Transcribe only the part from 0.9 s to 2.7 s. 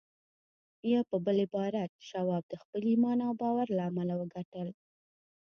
يا په بل عبارت شواب د